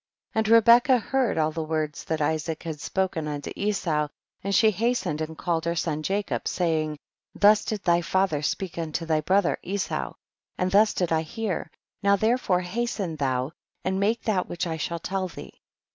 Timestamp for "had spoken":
2.63-3.27